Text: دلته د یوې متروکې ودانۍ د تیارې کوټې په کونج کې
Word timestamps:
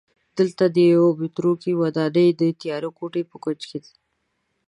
دلته 0.37 0.63
د 0.75 0.77
یوې 0.91 1.09
متروکې 1.19 1.71
ودانۍ 1.81 2.27
د 2.39 2.41
تیارې 2.61 2.89
کوټې 2.97 3.21
په 3.31 3.35
کونج 3.43 3.61
کې 3.69 3.79